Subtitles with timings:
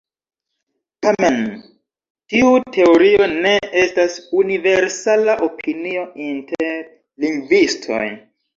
[1.05, 1.35] Tamen,
[2.33, 3.53] tiu teorio ne
[3.83, 6.83] estas universala opinio inter
[7.27, 8.05] lingvistoj.